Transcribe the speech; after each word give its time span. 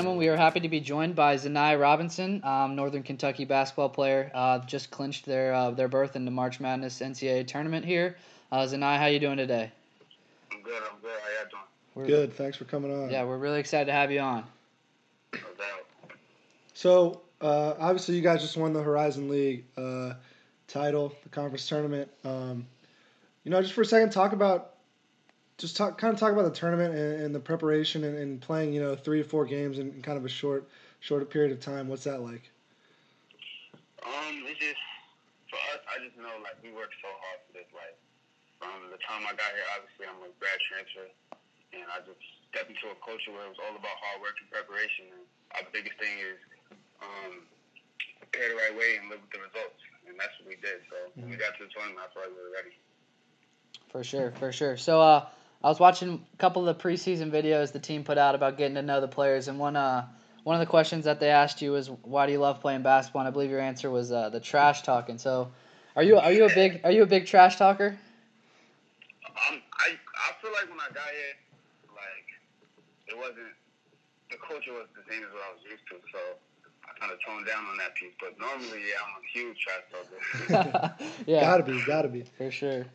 are 0.00 0.36
happy 0.36 0.60
to 0.60 0.68
be 0.68 0.80
joined 0.80 1.14
by 1.14 1.36
Zaynah 1.36 1.78
Robinson, 1.78 2.42
um, 2.44 2.74
Northern 2.74 3.02
Kentucky 3.02 3.44
basketball 3.44 3.88
player. 3.88 4.30
Uh, 4.34 4.58
just 4.60 4.90
clinched 4.90 5.26
their 5.26 5.52
uh, 5.52 5.70
their 5.70 5.88
berth 5.88 6.16
in 6.16 6.24
the 6.24 6.30
March 6.30 6.60
Madness 6.60 7.00
NCAA 7.00 7.46
tournament 7.46 7.84
here. 7.84 8.16
Uh, 8.50 8.60
Zaynah, 8.60 8.98
how 8.98 9.06
you 9.06 9.18
doing 9.18 9.36
today? 9.36 9.70
I'm 10.50 10.62
good. 10.62 10.82
I'm 10.82 11.00
good. 11.00 11.10
How 11.10 11.42
y'all 11.42 11.50
doing? 11.50 11.62
We're, 11.94 12.06
good. 12.06 12.32
Thanks 12.32 12.56
for 12.56 12.64
coming 12.64 12.92
on. 12.92 13.10
Yeah, 13.10 13.24
we're 13.24 13.36
really 13.36 13.60
excited 13.60 13.86
to 13.86 13.92
have 13.92 14.10
you 14.10 14.20
on. 14.20 14.44
No 15.34 15.40
doubt. 15.58 16.14
So 16.74 17.20
uh, 17.40 17.74
obviously, 17.78 18.16
you 18.16 18.22
guys 18.22 18.40
just 18.40 18.56
won 18.56 18.72
the 18.72 18.82
Horizon 18.82 19.28
League 19.28 19.64
uh, 19.76 20.14
title, 20.68 21.14
the 21.22 21.28
conference 21.28 21.68
tournament. 21.68 22.10
Um, 22.24 22.66
you 23.44 23.50
know, 23.50 23.60
just 23.60 23.74
for 23.74 23.82
a 23.82 23.86
second, 23.86 24.10
talk 24.10 24.32
about 24.32 24.71
just 25.62 25.78
talk 25.78 25.94
kind 25.94 26.12
of 26.12 26.18
talk 26.18 26.34
about 26.34 26.42
the 26.42 26.58
tournament 26.58 26.90
and, 26.90 27.22
and 27.22 27.30
the 27.30 27.38
preparation 27.38 28.02
and, 28.02 28.18
and, 28.18 28.42
playing. 28.42 28.74
You 28.74 28.82
know, 28.82 28.98
three 28.98 29.22
or 29.22 29.24
four 29.30 29.46
games 29.46 29.78
in, 29.78 29.94
in 29.94 30.02
kind 30.02 30.18
of 30.18 30.26
a 30.26 30.28
short 30.28 30.66
short 30.98 31.22
period 31.30 31.54
of 31.54 31.62
time. 31.62 31.86
What's 31.86 32.02
that 32.02 32.18
like? 32.18 32.50
Um, 34.02 34.42
it's 34.50 34.58
just 34.58 34.82
for 35.46 35.62
us. 35.70 35.78
I 35.86 36.02
just 36.02 36.18
know 36.18 36.34
like 36.42 36.58
we 36.66 36.74
worked 36.74 36.98
so 36.98 37.06
hard 37.06 37.38
for 37.46 37.54
this. 37.54 37.70
Like 37.70 37.94
from 38.58 38.90
the 38.90 38.98
time 39.06 39.22
I 39.22 39.38
got 39.38 39.54
here, 39.54 39.62
obviously 39.78 40.10
I'm 40.10 40.18
a 40.26 40.34
grad 40.42 40.58
transfer, 40.66 41.06
and 41.78 41.86
I 41.94 42.02
just 42.10 42.18
stepped 42.50 42.74
into 42.74 42.90
a 42.90 42.98
culture 42.98 43.30
where 43.30 43.46
it 43.46 43.54
was 43.54 43.62
all 43.62 43.78
about 43.78 43.94
hard 44.02 44.18
work 44.18 44.34
and 44.42 44.50
preparation. 44.50 45.14
And 45.14 45.22
our 45.62 45.64
biggest 45.70 45.94
thing 46.02 46.18
is 46.26 46.42
um, 46.98 47.46
prepare 48.18 48.50
the 48.50 48.58
right 48.58 48.74
way 48.74 48.98
and 48.98 49.06
live 49.14 49.22
with 49.22 49.30
the 49.30 49.46
results, 49.46 49.78
and 50.10 50.18
that's 50.18 50.34
what 50.42 50.50
we 50.50 50.58
did. 50.58 50.82
So 50.90 50.98
mm-hmm. 51.14 51.22
when 51.22 51.30
we 51.30 51.38
got 51.38 51.54
to 51.54 51.62
the 51.62 51.70
tournament, 51.70 52.02
I 52.02 52.10
felt 52.10 52.26
like 52.26 52.34
we 52.34 52.42
were 52.42 52.50
ready. 52.50 52.74
For 53.94 54.02
sure, 54.02 54.34
for 54.42 54.50
sure. 54.50 54.74
So 54.74 54.98
uh, 54.98 55.30
I 55.64 55.68
was 55.68 55.78
watching 55.78 56.24
a 56.32 56.36
couple 56.38 56.66
of 56.68 56.76
the 56.76 56.82
preseason 56.82 57.30
videos 57.30 57.72
the 57.72 57.78
team 57.78 58.02
put 58.02 58.18
out 58.18 58.34
about 58.34 58.56
getting 58.56 58.74
to 58.74 58.82
know 58.82 59.00
the 59.00 59.08
players, 59.08 59.48
and 59.48 59.58
one 59.58 59.76
uh, 59.76 60.06
one 60.42 60.56
of 60.56 60.60
the 60.60 60.66
questions 60.66 61.04
that 61.04 61.20
they 61.20 61.30
asked 61.30 61.62
you 61.62 61.72
was, 61.72 61.88
"Why 61.88 62.26
do 62.26 62.32
you 62.32 62.40
love 62.40 62.60
playing 62.60 62.82
basketball?" 62.82 63.20
And 63.20 63.28
I 63.28 63.30
believe 63.30 63.50
your 63.50 63.60
answer 63.60 63.90
was 63.90 64.10
uh, 64.10 64.28
the 64.30 64.40
trash 64.40 64.82
talking. 64.82 65.18
So, 65.18 65.52
are 65.94 66.02
you 66.02 66.18
are 66.18 66.32
you 66.32 66.44
a 66.46 66.48
big 66.48 66.80
are 66.82 66.90
you 66.90 67.04
a 67.04 67.06
big 67.06 67.26
trash 67.26 67.56
talker? 67.56 67.96
Um, 69.24 69.62
I 69.78 69.92
I 69.92 70.32
feel 70.40 70.50
like 70.52 70.68
when 70.68 70.80
I 70.80 70.88
got 70.92 71.08
here, 71.10 71.36
like 71.94 72.26
it 73.06 73.16
wasn't 73.16 73.54
the 74.30 74.36
culture 74.38 74.72
was 74.72 74.88
the 74.96 75.02
same 75.12 75.22
as 75.22 75.30
what 75.32 75.42
I 75.48 75.52
was 75.54 75.62
used 75.70 75.86
to, 75.90 75.96
so 76.10 76.18
I 76.88 76.98
kind 76.98 77.12
of 77.12 77.18
toned 77.24 77.46
down 77.46 77.64
on 77.66 77.76
that 77.76 77.94
piece. 77.94 78.14
But 78.18 78.36
normally, 78.36 78.82
yeah, 78.88 78.98
I'm 78.98 79.14
a 79.14 79.26
huge 79.30 79.58
trash 79.60 79.84
talker. 79.94 80.94
yeah, 81.26 81.40
gotta 81.42 81.62
be, 81.62 81.80
gotta 81.86 82.08
be 82.08 82.24
for 82.36 82.50
sure. 82.50 82.86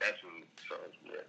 Definitely. 0.00 0.42
So 0.68 0.74
yeah. 1.06 1.20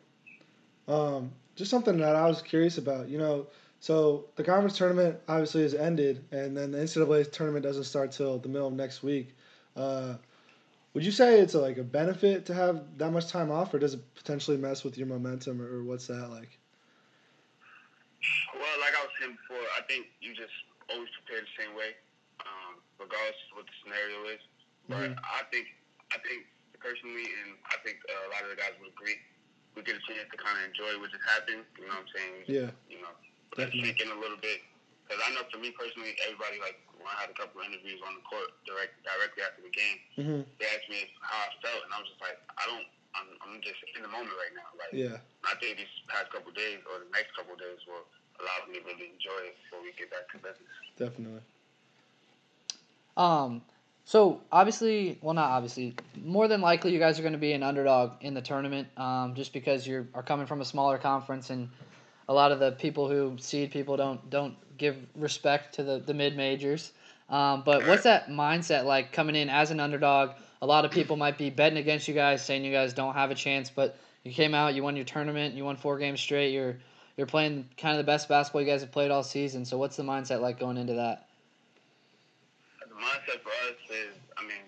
Um, 0.88 1.32
just 1.56 1.72
something 1.72 1.98
that 1.98 2.16
I 2.16 2.28
was 2.28 2.42
curious 2.42 2.78
about. 2.78 3.10
You 3.10 3.18
know, 3.18 3.48
so 3.80 4.26
the 4.36 4.44
conference 4.44 4.78
tournament 4.78 5.20
obviously 5.28 5.64
has 5.64 5.74
ended, 5.74 6.24
and 6.32 6.56
then 6.56 6.72
the 6.72 6.80
NCAA 6.80 7.32
tournament 7.32 7.64
doesn't 7.64 7.84
start 7.84 8.12
till 8.12 8.40
the 8.40 8.50
middle 8.50 8.68
of 8.68 8.74
next 8.74 9.04
week. 9.04 9.36
Uh, 9.76 10.16
would 10.94 11.04
you 11.04 11.12
say 11.12 11.42
it's 11.42 11.54
a, 11.54 11.60
like 11.60 11.78
a 11.78 11.84
benefit 11.84 12.46
to 12.46 12.54
have 12.54 12.86
that 12.98 13.12
much 13.12 13.28
time 13.28 13.52
off, 13.52 13.74
or 13.74 13.80
does 13.80 13.96
it 13.96 14.16
potentially 14.16 14.58
mess 14.58 14.84
with 14.84 14.98
your 14.98 15.08
momentum, 15.08 15.62
or, 15.62 15.84
what's 15.84 16.08
that 16.08 16.30
like? 16.30 16.58
Well, 18.54 18.80
like 18.80 18.94
I 18.96 19.04
was 19.04 19.12
saying 19.20 19.36
before, 19.36 19.66
I 19.76 19.82
think 19.90 20.08
you 20.22 20.32
just 20.32 20.54
always 20.88 21.10
prepare 21.20 21.42
the 21.42 21.54
same 21.60 21.76
way, 21.76 21.98
um, 22.46 22.80
regardless 23.02 23.36
of 23.52 23.58
what 23.58 23.66
the 23.66 23.76
scenario 23.84 24.32
is. 24.32 24.44
But 24.88 25.12
mm-hmm. 25.12 25.28
I 25.28 25.44
think, 25.50 25.68
I 26.14 26.24
think 26.24 26.46
personally, 26.80 27.28
and 27.44 27.58
I 27.68 27.82
think 27.84 28.00
uh, 28.08 28.30
a 28.30 28.30
lot 28.32 28.48
of 28.48 28.54
the 28.54 28.60
guys 28.62 28.78
would 28.80 28.94
agree, 28.94 29.20
we 29.74 29.82
get 29.82 29.98
a 29.98 30.04
chance 30.06 30.30
to 30.30 30.38
kind 30.38 30.58
of 30.62 30.70
enjoy 30.70 30.98
what 31.02 31.10
just 31.10 31.26
happened. 31.26 31.66
You 31.78 31.90
know 31.90 31.98
what 31.98 32.06
I'm 32.06 32.12
saying? 32.14 32.36
Yeah. 32.46 32.70
You 32.90 33.02
know, 33.02 33.14
let 33.58 33.74
it 33.74 33.98
in 34.02 34.10
a 34.10 34.20
little 34.20 34.38
bit. 34.38 34.62
Because 35.06 35.20
I 35.20 35.36
know 35.36 35.44
for 35.52 35.60
me 35.60 35.74
personally, 35.76 36.16
everybody 36.24 36.62
like 36.64 36.80
when 36.96 37.12
I 37.12 37.28
had 37.28 37.30
a 37.34 37.38
couple 37.38 37.60
of 37.60 37.68
interviews 37.68 38.00
on 38.08 38.16
the 38.16 38.24
court 38.24 38.56
direct, 38.64 38.96
directly 39.04 39.44
after 39.44 39.62
the 39.62 39.74
game, 39.74 39.98
mm-hmm. 40.16 40.42
they 40.58 40.68
asked 40.72 40.88
me 40.88 41.12
how 41.20 41.44
I 41.44 41.52
felt, 41.60 41.82
and 41.84 41.92
I 41.92 41.98
was 42.00 42.08
just 42.08 42.24
like, 42.24 42.40
I 42.56 42.64
don't. 42.70 42.88
I'm, 43.14 43.30
I'm 43.46 43.62
just 43.62 43.78
in 43.94 44.02
the 44.02 44.10
moment 44.10 44.34
right 44.34 44.58
now. 44.58 44.74
Like, 44.74 44.90
yeah. 44.90 45.22
I 45.46 45.54
think 45.62 45.78
these 45.78 45.94
past 46.10 46.34
couple 46.34 46.50
of 46.50 46.58
days 46.58 46.82
or 46.90 46.98
the 46.98 47.12
next 47.14 47.30
couple 47.38 47.54
of 47.54 47.62
days 47.62 47.78
will 47.86 48.10
allow 48.42 48.66
me 48.66 48.82
to 48.82 48.86
really 48.90 49.14
enjoy 49.14 49.54
it 49.54 49.56
before 49.62 49.86
we 49.86 49.94
get 49.94 50.10
back 50.10 50.26
to 50.34 50.42
business. 50.42 50.74
Definitely. 50.98 51.46
Um. 53.14 53.62
So 54.06 54.42
obviously, 54.52 55.18
well, 55.22 55.34
not 55.34 55.52
obviously. 55.52 55.96
More 56.24 56.48
than 56.48 56.62
likely, 56.62 56.92
you 56.92 57.00
guys 57.00 57.20
are 57.20 57.22
going 57.22 57.34
to 57.34 57.40
be 57.40 57.54
an 57.54 57.64
underdog 57.64 58.12
in 58.22 58.34
the 58.34 58.42
tournament, 58.42 58.88
um, 58.98 59.34
just 59.34 59.54
because 59.54 59.88
you 59.88 60.08
are 60.14 60.24
coming 60.24 60.46
from 60.46 60.62
a 60.62 60.66
smaller 60.66 60.98
conference, 60.98 61.50
and 61.50 61.70
a 62.28 62.34
lot 62.34 62.52
of 62.52 62.60
the 62.60 62.74
people 62.74 63.10
who 63.10 63.38
seed 63.40 63.72
people 63.72 63.96
don't 63.98 64.30
don't 64.30 64.56
give 64.78 64.98
respect 65.16 65.76
to 65.76 65.84
the, 65.84 66.00
the 66.00 66.14
mid 66.14 66.36
majors. 66.36 66.92
Um, 67.30 67.64
but 67.66 67.88
what's 67.88 68.04
that 68.04 68.28
mindset 68.28 68.84
like 68.84 69.14
coming 69.14 69.36
in 69.36 69.50
as 69.50 69.72
an 69.72 69.80
underdog? 69.80 70.32
A 70.62 70.66
lot 70.66 70.86
of 70.86 70.92
people 70.92 71.16
might 71.16 71.38
be 71.38 71.50
betting 71.50 71.78
against 71.78 72.08
you 72.08 72.14
guys, 72.14 72.46
saying 72.46 72.64
you 72.64 72.72
guys 72.72 72.94
don't 72.94 73.14
have 73.14 73.32
a 73.32 73.36
chance. 73.36 73.70
But 73.70 73.98
you 74.24 74.34
came 74.34 74.54
out, 74.54 74.76
you 74.76 74.84
won 74.84 74.96
your 74.96 75.06
tournament, 75.06 75.56
you 75.56 75.64
won 75.64 75.78
four 75.78 75.98
games 75.98 76.20
straight. 76.20 76.52
You're 76.52 76.76
you're 77.16 77.28
playing 77.28 77.70
kind 77.78 77.98
of 77.98 78.06
the 78.06 78.12
best 78.12 78.28
basketball 78.28 78.62
you 78.62 78.68
guys 78.68 78.82
have 78.82 78.92
played 78.92 79.12
all 79.12 79.24
season. 79.24 79.64
So 79.64 79.78
what's 79.78 79.96
the 79.96 80.04
mindset 80.04 80.42
like 80.42 80.60
going 80.60 80.78
into 80.78 80.94
that? 80.94 81.28
The 82.94 83.02
mindset 83.02 83.42
for 83.42 83.50
us 83.66 83.80
is, 83.90 84.14
I 84.38 84.46
mean, 84.46 84.62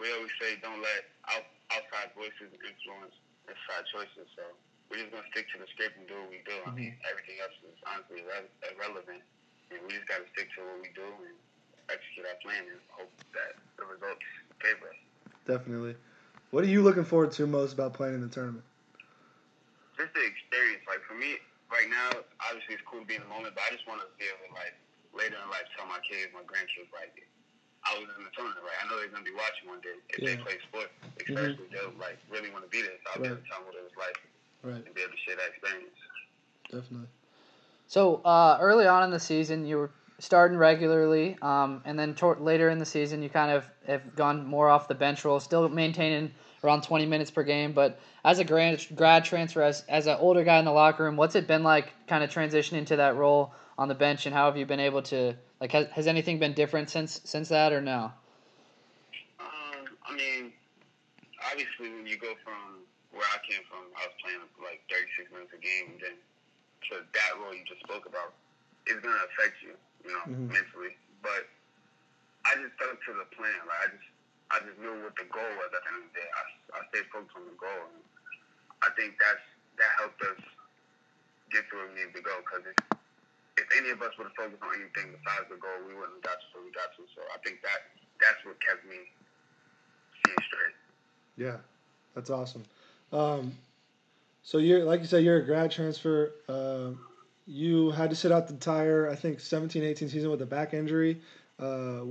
we 0.00 0.08
always 0.16 0.32
say 0.40 0.56
don't 0.64 0.80
let 0.80 1.12
out, 1.28 1.44
outside 1.76 2.08
voices 2.16 2.48
influence 2.56 3.12
inside 3.44 3.84
choices. 3.92 4.32
So 4.32 4.48
we're 4.88 5.04
just 5.04 5.12
gonna 5.12 5.28
stick 5.28 5.44
to 5.52 5.60
the 5.60 5.68
script 5.68 6.00
and 6.00 6.08
do 6.08 6.16
what 6.24 6.32
we 6.32 6.40
do. 6.48 6.56
I 6.64 6.72
mean, 6.72 6.96
mm-hmm. 6.96 7.10
everything 7.12 7.36
else 7.44 7.52
is 7.60 7.76
honestly 7.84 8.24
irrelevant, 8.24 9.20
and 9.68 9.78
we 9.84 9.92
just 9.92 10.08
gotta 10.08 10.24
stick 10.32 10.48
to 10.56 10.64
what 10.64 10.80
we 10.80 10.88
do 10.96 11.04
and 11.04 11.36
execute 11.92 12.24
our 12.24 12.40
plan 12.40 12.64
and 12.64 12.80
hope 12.96 13.12
that 13.36 13.60
the 13.76 13.84
results 13.84 14.24
favor 14.64 14.88
us. 14.88 15.00
Definitely. 15.44 16.00
What 16.50 16.64
are 16.64 16.72
you 16.72 16.80
looking 16.80 17.04
forward 17.04 17.30
to 17.36 17.44
most 17.44 17.76
about 17.76 17.92
playing 17.92 18.16
in 18.16 18.24
the 18.24 18.32
tournament? 18.32 18.64
Just 20.00 20.16
the 20.16 20.24
experience. 20.24 20.82
Like 20.88 21.04
for 21.04 21.14
me, 21.14 21.36
right 21.68 21.92
now, 21.92 22.24
obviously 22.40 22.80
it's 22.80 22.86
cool 22.88 23.04
to 23.04 23.06
be 23.06 23.20
in 23.20 23.22
the 23.22 23.30
moment, 23.30 23.52
but 23.52 23.68
I 23.68 23.70
just 23.76 23.84
want 23.84 24.00
to 24.00 24.08
be 24.16 24.24
able 24.26 24.48
to 24.48 24.52
like 24.56 24.74
later 25.12 25.36
in 25.36 25.46
life 25.52 25.68
tell 25.76 25.86
my 25.86 26.00
kids, 26.02 26.32
my 26.32 26.42
grandkids, 26.46 26.88
like 26.90 27.14
I 27.90 27.98
was 27.98 28.08
in 28.16 28.22
the 28.22 28.30
tournament, 28.30 28.62
right? 28.62 28.78
I 28.78 28.86
know 28.86 28.96
they're 28.96 29.10
gonna 29.10 29.26
be 29.26 29.34
watching 29.34 29.66
one 29.66 29.82
day 29.82 29.98
if 30.14 30.22
yeah. 30.22 30.34
they 30.34 30.36
play 30.38 30.56
sports, 30.70 30.94
especially 31.18 31.66
mm-hmm. 31.66 31.74
they'll 31.74 31.98
like 31.98 32.18
really 32.30 32.50
want 32.50 32.64
to 32.64 32.70
be 32.70 32.82
there. 32.82 32.94
So 33.02 33.06
I'll 33.10 33.22
right. 33.22 33.28
be 33.28 33.34
able 33.34 33.42
to 33.42 33.48
tell 33.50 33.58
them 33.58 33.66
what 33.66 33.76
it 33.76 33.84
was 33.84 33.98
like 33.98 34.16
right. 34.62 34.82
and 34.86 34.94
be 34.94 35.02
able 35.02 35.12
to 35.12 35.22
share 35.26 35.36
that 35.36 35.50
experience. 35.50 35.98
Definitely. 36.70 37.08
So 37.90 38.22
uh, 38.22 38.58
early 38.60 38.86
on 38.86 39.02
in 39.02 39.10
the 39.10 39.20
season, 39.20 39.66
you 39.66 39.76
were 39.76 39.90
starting 40.20 40.56
regularly, 40.56 41.36
um, 41.42 41.82
and 41.84 41.98
then 41.98 42.14
tor- 42.14 42.38
later 42.38 42.68
in 42.68 42.78
the 42.78 42.86
season, 42.86 43.22
you 43.22 43.28
kind 43.28 43.50
of 43.50 43.68
have 43.86 44.14
gone 44.14 44.46
more 44.46 44.68
off 44.68 44.86
the 44.86 44.94
bench 44.94 45.24
role, 45.24 45.40
still 45.40 45.68
maintaining 45.68 46.30
around 46.62 46.82
20 46.82 47.06
minutes 47.06 47.30
per 47.30 47.42
game. 47.42 47.72
But 47.72 47.98
as 48.24 48.38
a 48.38 48.44
grad, 48.44 48.84
grad 48.94 49.24
transfer, 49.24 49.62
as, 49.62 49.82
as 49.88 50.06
an 50.06 50.18
older 50.20 50.44
guy 50.44 50.58
in 50.58 50.64
the 50.64 50.72
locker 50.72 51.04
room, 51.04 51.16
what's 51.16 51.34
it 51.34 51.46
been 51.46 51.62
like 51.62 51.92
kind 52.06 52.22
of 52.22 52.30
transitioning 52.30 52.86
to 52.86 52.96
that 52.96 53.16
role 53.16 53.52
on 53.78 53.88
the 53.88 53.94
bench, 53.94 54.26
and 54.26 54.34
how 54.34 54.44
have 54.44 54.56
you 54.56 54.66
been 54.66 54.80
able 54.80 55.02
to 55.02 55.34
like? 55.60 55.72
Has, 55.72 55.86
has 55.92 56.06
anything 56.06 56.38
been 56.38 56.54
different 56.54 56.90
since 56.90 57.20
since 57.24 57.48
that, 57.48 57.72
or 57.72 57.80
no? 57.80 58.12
Um, 59.38 59.84
I 60.08 60.14
mean, 60.14 60.52
obviously, 61.50 61.90
when 61.92 62.06
you 62.06 62.16
go 62.16 62.32
from 62.44 62.84
where 63.12 63.26
I 63.34 63.38
came 63.44 63.62
from, 63.66 63.90
I 63.98 64.06
was 64.06 64.16
playing 64.22 64.40
like 64.62 64.82
36 64.90 65.30
minutes 65.34 65.52
a 65.54 65.60
game, 65.60 65.94
and 65.94 66.00
then 66.00 66.16
to 66.90 67.04
that 67.04 67.30
role 67.38 67.52
you 67.54 67.62
just 67.66 67.82
spoke 67.82 68.06
about, 68.06 68.32
it's 68.86 68.98
gonna 69.02 69.26
affect 69.34 69.58
you, 69.62 69.74
you 70.06 70.10
know, 70.14 70.24
mm-hmm. 70.24 70.48
mentally. 70.50 70.94
But 71.20 71.50
I 72.46 72.56
just 72.56 72.72
stuck 72.80 72.96
to 72.96 73.12
the 73.18 73.28
plan. 73.36 73.60
Like 73.68 73.80
I 73.84 73.88
just, 73.92 74.08
I 74.50 74.56
just 74.64 74.78
knew 74.80 74.94
what 75.04 75.14
the 75.18 75.28
goal 75.28 75.50
was 75.60 75.70
at 75.74 75.82
the 75.84 75.90
end 75.92 76.06
of 76.06 76.08
the 76.10 76.16
day. 76.16 76.28
I, 76.32 76.42
I 76.74 76.78
stayed 76.88 77.08
focused 77.12 77.36
on 77.36 77.44
the 77.44 77.58
goal, 77.58 77.82
and 77.92 78.00
I 78.80 78.88
think 78.96 79.20
that's 79.20 79.44
that 79.76 79.90
helped 80.00 80.20
us 80.24 80.40
get 81.52 81.66
to 81.68 81.72
where 81.76 81.88
we 81.90 82.00
needed 82.00 82.16
to 82.16 82.24
go. 82.24 82.34
Because 82.40 82.64
if, 82.70 82.76
if 82.78 82.99
any 83.76 83.90
of 83.90 84.02
us 84.02 84.16
would 84.18 84.26
have 84.28 84.36
focused 84.36 84.62
on 84.62 84.74
anything 84.74 85.14
besides 85.14 85.46
the 85.50 85.56
goal, 85.56 85.78
we 85.86 85.94
wouldn't 85.94 86.18
have 86.18 86.26
got 86.26 86.38
to 86.40 86.46
where 86.52 86.64
we 86.64 86.72
got 86.72 86.90
to. 86.96 87.02
So 87.14 87.22
I 87.34 87.38
think 87.44 87.62
that 87.62 87.94
that's 88.20 88.44
what 88.44 88.58
kept 88.60 88.84
me 88.84 88.98
seeing 90.24 90.42
straight. 90.46 90.76
Yeah, 91.36 91.58
that's 92.14 92.30
awesome. 92.30 92.64
Um, 93.12 93.52
so 94.42 94.58
you're 94.58 94.84
like 94.84 95.00
you 95.00 95.06
said, 95.06 95.24
you're 95.24 95.38
a 95.38 95.44
grad 95.44 95.70
transfer. 95.70 96.32
Uh, 96.48 96.90
you 97.46 97.90
had 97.90 98.10
to 98.10 98.16
sit 98.16 98.30
out 98.30 98.46
the 98.46 98.54
entire, 98.54 99.08
I 99.08 99.16
think, 99.16 99.40
17, 99.40 99.82
18 99.82 100.08
season 100.08 100.30
with 100.30 100.42
a 100.42 100.46
back 100.46 100.72
injury. 100.72 101.20
Uh, 101.58 102.02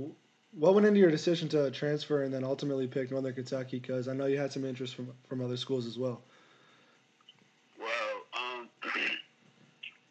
what 0.52 0.74
went 0.74 0.86
into 0.86 1.00
your 1.00 1.10
decision 1.10 1.48
to 1.50 1.70
transfer 1.70 2.24
and 2.24 2.34
then 2.34 2.44
ultimately 2.44 2.86
pick 2.86 3.10
Northern 3.10 3.34
Kentucky? 3.34 3.78
Because 3.78 4.08
I 4.08 4.12
know 4.12 4.26
you 4.26 4.38
had 4.38 4.52
some 4.52 4.64
interest 4.64 4.94
from 4.94 5.12
from 5.28 5.42
other 5.42 5.56
schools 5.56 5.86
as 5.86 5.98
well. 5.98 6.22
Well, 7.78 7.88
um, 8.34 8.68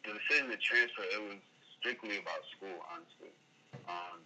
the 0.04 0.12
decision 0.12 0.50
to 0.50 0.56
transfer 0.70 1.02
it 1.02 1.20
was 1.20 1.42
strictly 1.82 2.22
about 2.22 2.46
school, 2.54 2.78
honestly. 2.86 3.34
Um, 3.90 4.22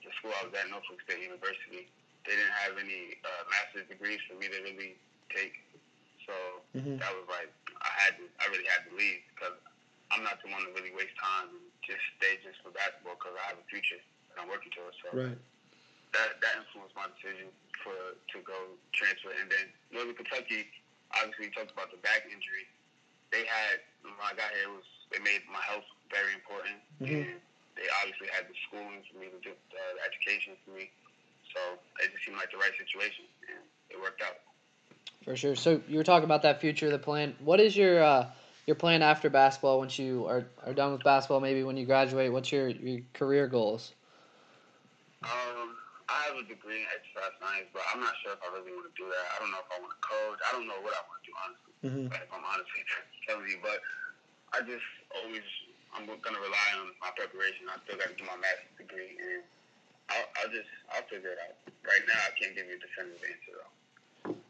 the 0.00 0.10
school 0.18 0.32
I 0.40 0.48
was 0.48 0.54
at, 0.56 0.66
Norfolk 0.72 0.98
State 1.04 1.20
University, 1.20 1.86
they 2.24 2.34
didn't 2.34 2.56
have 2.64 2.74
any 2.80 3.20
uh, 3.20 3.42
master's 3.52 3.86
degrees 3.92 4.18
for 4.24 4.40
me 4.40 4.48
to 4.48 4.58
really 4.64 4.96
take. 5.28 5.60
So 6.24 6.34
mm-hmm. 6.72 6.96
that 7.02 7.12
was 7.12 7.26
like 7.28 7.50
I 7.82 7.90
had 8.08 8.16
to, 8.16 8.24
I 8.40 8.48
really 8.48 8.66
had 8.66 8.86
to 8.88 8.92
leave 8.94 9.26
because 9.34 9.58
I'm 10.14 10.22
not 10.22 10.38
the 10.40 10.48
one 10.54 10.62
to 10.64 10.70
really 10.72 10.94
waste 10.94 11.14
time 11.18 11.50
and 11.50 11.66
just 11.82 12.02
stay 12.16 12.38
just 12.46 12.62
for 12.62 12.70
basketball 12.70 13.18
because 13.18 13.34
I 13.34 13.44
have 13.52 13.58
a 13.58 13.66
future 13.66 13.98
that 14.32 14.38
I'm 14.38 14.48
working 14.48 14.70
towards. 14.70 14.94
So 15.02 15.10
Right. 15.10 15.38
that 16.14 16.38
that 16.38 16.54
influenced 16.62 16.94
my 16.94 17.10
decision 17.18 17.50
for 17.82 17.96
to 18.14 18.38
go 18.46 18.78
transfer. 18.94 19.34
And 19.34 19.50
then 19.50 19.66
Northern 19.90 20.14
Kentucky, 20.14 20.70
obviously, 21.18 21.50
you 21.50 21.52
talked 21.58 21.74
about 21.74 21.90
the 21.90 21.98
back 22.06 22.22
injury. 22.30 22.70
They 23.34 23.42
had 23.42 23.82
when 24.06 24.14
I 24.22 24.36
got 24.38 24.54
here, 24.54 24.70
it 24.70 24.74
was 24.78 24.86
they 25.12 25.20
made 25.20 25.42
my 25.52 25.60
health 25.60 25.84
very 26.10 26.32
important, 26.34 26.80
Mhm. 27.00 27.22
and 27.28 27.40
they 27.76 27.86
obviously 28.02 28.28
had 28.28 28.48
the 28.48 28.54
schooling 28.68 29.02
for 29.10 29.18
me, 29.18 29.28
the, 29.28 29.50
uh, 29.50 29.52
the 29.96 30.02
education 30.08 30.56
for 30.64 30.72
me. 30.72 30.90
So 31.54 31.60
it 32.00 32.12
just 32.12 32.24
seemed 32.24 32.38
like 32.38 32.50
the 32.50 32.58
right 32.58 32.72
situation, 32.76 33.24
and 33.48 33.64
it 33.90 34.00
worked 34.00 34.22
out. 34.22 34.40
For 35.24 35.36
sure. 35.36 35.54
So 35.54 35.80
you 35.88 35.98
were 35.98 36.04
talking 36.04 36.24
about 36.24 36.42
that 36.42 36.60
future, 36.60 36.90
the 36.90 36.98
plan. 36.98 37.36
What 37.40 37.60
is 37.60 37.76
your 37.76 38.02
uh, 38.02 38.26
your 38.66 38.76
plan 38.76 39.02
after 39.02 39.30
basketball? 39.30 39.78
Once 39.78 39.98
you 39.98 40.26
are, 40.26 40.46
are 40.64 40.74
done 40.74 40.92
with 40.92 41.04
basketball, 41.04 41.40
maybe 41.40 41.62
when 41.62 41.76
you 41.76 41.86
graduate, 41.86 42.32
what's 42.32 42.50
your, 42.50 42.68
your 42.68 43.00
career 43.14 43.46
goals? 43.46 43.92
Um, 45.22 45.76
I 46.08 46.26
have 46.26 46.36
a 46.36 46.44
degree 46.46 46.82
in 46.82 46.86
exercise 46.90 47.34
science, 47.38 47.68
but 47.72 47.82
I'm 47.92 48.00
not 48.00 48.14
sure 48.22 48.32
if 48.34 48.42
I 48.42 48.50
really 48.58 48.74
want 48.74 48.90
to 48.90 48.96
do 48.98 49.06
that. 49.06 49.24
I 49.34 49.36
don't 49.38 49.50
know 49.54 49.62
if 49.62 49.70
I 49.70 49.78
want 49.78 49.92
to 49.94 50.00
coach. 50.02 50.38
I 50.42 50.50
don't 50.52 50.66
know 50.66 50.80
what 50.82 50.94
I 50.94 51.02
want 51.06 51.18
to 51.22 51.26
do, 51.26 51.34
honestly. 51.38 51.72
hmm 51.86 52.06
If 52.10 52.28
I'm 52.34 52.44
honestly 52.44 52.82
telling 53.26 53.46
you, 53.48 53.58
but 53.66 53.78
I 54.52 54.60
just 54.60 54.84
always 55.16 55.42
I'm 55.94 56.06
gonna 56.06 56.40
rely 56.40 56.68
on 56.80 56.92
my 57.00 57.10
preparation. 57.16 57.66
I 57.68 57.76
still 57.84 57.98
got 57.98 58.08
to 58.08 58.14
do 58.14 58.24
my 58.24 58.36
master's 58.36 58.76
degree, 58.78 59.16
and 59.20 59.42
I'll, 60.08 60.24
I'll 60.40 60.50
just 60.50 60.68
I'll 60.94 61.02
figure 61.02 61.30
it 61.30 61.38
out. 61.40 61.56
Right 61.84 62.00
now, 62.08 62.20
I 62.26 62.38
can't 62.38 62.54
give 62.54 62.66
you 62.66 62.76
a 62.76 62.80
definitive 62.80 63.20
answer 63.24 63.52
though. 63.56 63.72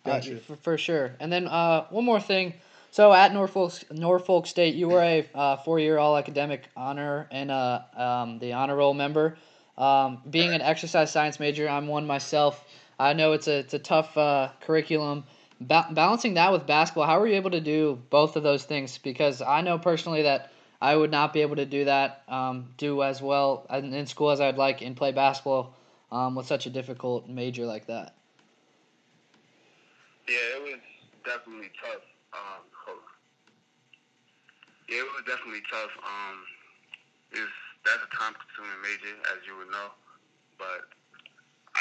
Gotcha. 0.05 0.37
Uh, 0.37 0.41
for, 0.41 0.57
for 0.57 0.79
sure. 0.79 1.13
And 1.21 1.33
then 1.33 1.47
uh, 1.49 1.87
one 1.91 2.05
more 2.05 2.21
thing. 2.21 2.55
So 2.91 3.13
at 3.13 3.33
Norfolk 3.33 3.73
Norfolk 3.91 4.47
State, 4.47 4.75
you 4.75 4.89
were 4.89 5.03
a 5.03 5.29
uh, 5.35 5.57
four-year 5.59 5.97
All-Academic 5.99 6.69
honor 6.77 7.27
and 7.31 7.51
uh, 7.51 7.81
um, 7.97 8.39
the 8.39 8.53
honor 8.53 8.77
roll 8.77 8.93
member. 8.93 9.37
Um, 9.79 10.21
being 10.29 10.53
an 10.53 10.61
exercise 10.61 11.11
science 11.11 11.41
major, 11.41 11.69
I'm 11.69 11.87
one 11.87 12.07
myself. 12.07 12.63
I 12.99 13.15
know 13.15 13.33
it's 13.33 13.49
a 13.49 13.61
it's 13.61 13.75
a 13.75 13.79
tough 13.79 14.17
uh, 14.19 14.51
curriculum. 14.61 15.25
Ba- 15.67 15.89
balancing 15.91 16.35
that 16.35 16.53
with 16.53 16.67
basketball, 16.67 17.07
how 17.07 17.21
were 17.21 17.27
you 17.27 17.37
able 17.37 17.51
to 17.51 17.61
do 17.61 18.01
both 18.11 18.37
of 18.37 18.43
those 18.43 18.65
things? 18.65 18.99
Because 18.99 19.43
I 19.43 19.61
know 19.63 19.79
personally 19.79 20.23
that 20.23 20.51
I 20.81 20.97
would 20.97 21.11
not 21.11 21.33
be 21.33 21.43
able 21.43 21.57
to 21.57 21.67
do 21.67 21.85
that, 21.85 22.23
um, 22.29 22.75
do 22.77 23.03
as 23.03 23.23
well 23.23 23.67
in 23.71 23.93
in 23.95 24.07
school 24.07 24.31
as 24.31 24.41
I'd 24.41 24.57
like, 24.57 24.83
and 24.83 24.97
play 24.97 25.13
basketball 25.13 25.75
um, 26.11 26.35
with 26.35 26.47
such 26.47 26.67
a 26.67 26.71
difficult 26.71 27.29
major 27.29 27.67
like 27.67 27.87
that. 27.87 28.15
Yeah, 30.29 30.57
it 30.57 30.63
was 30.63 30.81
definitely 31.25 31.71
tough. 31.81 32.03
Um. 32.33 32.63
Yeah, 34.93 35.01
it 35.01 35.09
was 35.09 35.25
definitely 35.25 35.65
tough. 35.71 35.89
Um, 36.05 36.37
that's 37.81 38.03
a 38.05 38.11
time-consuming 38.13 38.81
major, 38.85 39.17
as 39.33 39.41
you 39.49 39.57
would 39.57 39.71
know, 39.73 39.89
but 40.59 40.85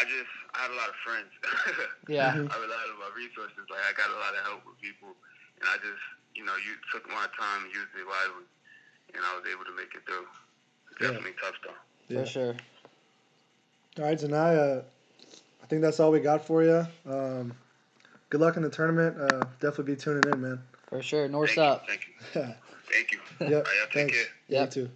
I 0.02 0.04
just 0.10 0.34
I 0.58 0.66
had 0.66 0.72
a 0.74 0.78
lot 0.82 0.90
of 0.90 0.98
friends. 1.06 1.30
Yeah. 2.10 2.34
I 2.34 2.56
relied 2.58 2.90
on 2.92 3.00
my 3.00 3.14
resources. 3.16 3.62
Like 3.70 3.86
I 3.88 3.94
got 3.94 4.10
a 4.10 4.18
lot 4.20 4.34
of 4.34 4.42
help 4.44 4.66
with 4.66 4.82
people, 4.82 5.14
and 5.62 5.70
I 5.70 5.78
just 5.78 6.02
you 6.34 6.44
know 6.44 6.58
you 6.58 6.74
took 6.92 7.08
my 7.08 7.30
time, 7.38 7.64
and 7.64 7.72
used 7.72 7.94
it 7.94 8.04
wisely, 8.04 8.50
and 9.14 9.22
I 9.24 9.38
was 9.38 9.46
able 9.46 9.64
to 9.66 9.76
make 9.78 9.94
it 9.94 10.02
through. 10.06 10.26
Yeah. 11.00 11.14
Definitely 11.14 11.38
tough 11.40 11.56
though. 11.64 11.78
Yeah. 12.10 12.22
For 12.22 12.26
sure. 12.26 12.56
All 14.00 14.06
right, 14.06 14.18
Zaynah, 14.18 14.80
uh, 14.80 14.82
I 15.62 15.66
think 15.68 15.82
that's 15.82 16.00
all 16.00 16.12
we 16.12 16.20
got 16.20 16.44
for 16.44 16.64
you. 16.64 16.88
Um, 17.06 17.54
good 18.30 18.42
luck 18.42 18.58
in 18.58 18.64
the 18.64 18.70
tournament. 18.70 19.18
Uh, 19.20 19.46
definitely 19.60 19.94
be 19.94 19.96
tuning 19.96 20.24
in, 20.34 20.42
man. 20.42 20.60
For 20.88 21.02
sure. 21.02 21.28
North 21.28 21.50
Thank 21.56 21.60
up. 21.60 21.86
you. 21.88 21.94
Thank 21.94 22.08
you. 22.08 22.42
yeah, 22.42 22.54
Thank 22.92 23.12
you. 23.12 23.20
Yep, 23.40 23.52
All 23.52 23.62
right, 23.62 23.66
take 23.84 23.94
thanks. 23.94 24.18
care. 24.18 24.28
Yep. 24.48 24.76
You 24.76 24.82
too. 24.84 24.90